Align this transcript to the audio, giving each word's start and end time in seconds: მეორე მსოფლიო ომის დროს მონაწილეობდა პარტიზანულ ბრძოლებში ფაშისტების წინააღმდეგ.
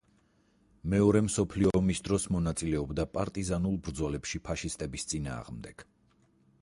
მეორე 0.93 1.19
მსოფლიო 1.25 1.73
ომის 1.81 2.01
დროს 2.07 2.25
მონაწილეობდა 2.37 3.05
პარტიზანულ 3.19 3.79
ბრძოლებში 3.89 4.43
ფაშისტების 4.49 5.07
წინააღმდეგ. 5.13 5.87